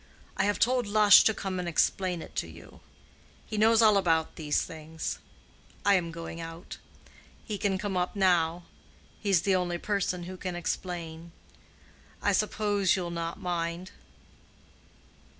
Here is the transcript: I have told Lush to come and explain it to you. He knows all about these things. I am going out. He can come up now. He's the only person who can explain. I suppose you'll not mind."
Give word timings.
I 0.35 0.45
have 0.45 0.57
told 0.57 0.87
Lush 0.87 1.23
to 1.25 1.33
come 1.35 1.59
and 1.59 1.67
explain 1.67 2.23
it 2.23 2.35
to 2.37 2.47
you. 2.47 2.79
He 3.45 3.55
knows 3.55 3.83
all 3.83 3.97
about 3.97 4.35
these 4.35 4.63
things. 4.63 5.19
I 5.85 5.93
am 5.93 6.09
going 6.09 6.41
out. 6.41 6.79
He 7.45 7.59
can 7.59 7.77
come 7.77 7.95
up 7.95 8.15
now. 8.15 8.63
He's 9.21 9.43
the 9.43 9.55
only 9.55 9.77
person 9.77 10.23
who 10.23 10.37
can 10.37 10.55
explain. 10.55 11.33
I 12.19 12.31
suppose 12.31 12.95
you'll 12.95 13.11
not 13.11 13.39
mind." 13.39 13.91